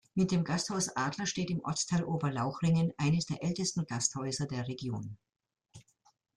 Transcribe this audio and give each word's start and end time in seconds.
Mit 0.15 0.31
dem 0.31 0.43
Gasthaus 0.43 0.89
Adler 0.95 1.27
steht 1.27 1.51
im 1.51 1.63
Ortsteil 1.63 2.03
Oberlauchringen 2.03 2.91
eines 2.97 3.27
der 3.27 3.43
ältesten 3.43 3.85
Gasthäuser 3.85 4.47
der 4.47 4.67
Region. 4.67 5.15